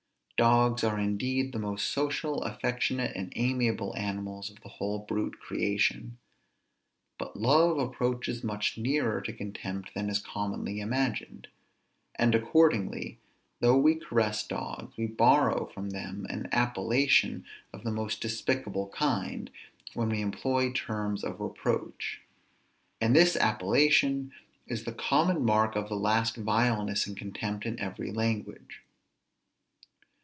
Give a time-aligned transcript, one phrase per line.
[0.37, 6.17] Dogs are indeed the most social, affectionate, and amiable animals of the whole brute creation;
[7.19, 11.47] but love approaches much nearer to contempt than is commonly imagined;
[12.15, 13.19] and accordingly,
[13.59, 19.51] though we caress dogs, we borrow from them an appellation of the most despicable kind,
[19.93, 22.19] when we employ terms of reproach;
[22.99, 24.31] and this appellation
[24.65, 28.81] is the common mark of the last vileness and contempt in every language.